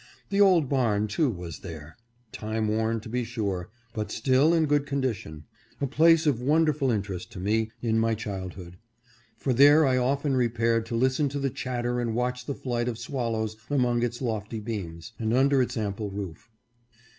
[0.31, 1.95] The old barn, too, was there—
[2.31, 5.43] time worn, to be sure, but still in good con dition—
[5.79, 8.77] a place of wonderful interest to me in my child hood,
[9.37, 12.97] for there I often repaired to listen to the chatter and watch the flight of
[12.97, 16.49] swallows among its lofty beams, and under its ample roof.